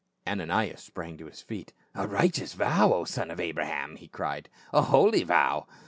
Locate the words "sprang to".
0.81-1.27